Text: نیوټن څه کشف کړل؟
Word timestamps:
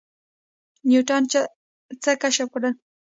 نیوټن 0.87 1.23
څه 2.03 2.11
کشف 2.21 2.47
کړل؟ 2.53 2.73